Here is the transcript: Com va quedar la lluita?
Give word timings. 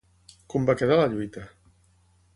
Com 0.53 0.65
va 0.69 0.75
quedar 0.81 0.97
la 1.01 1.05
lluita? 1.13 1.47